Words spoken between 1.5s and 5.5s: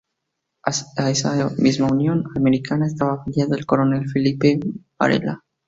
misma Unión Americana estaba afiliado el coronel Felipe Varela.